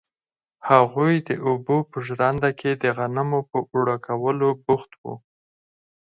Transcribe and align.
هغوی 0.69 1.13
د 1.27 1.29
اوبو 1.47 1.77
په 1.91 1.97
ژرنده 2.07 2.49
کې 2.59 2.71
د 2.83 2.83
غنمو 2.97 3.41
په 3.51 3.57
اوړه 3.69 3.95
کولو 4.07 4.47
بوخت 4.65 4.91
وو. 5.01 5.13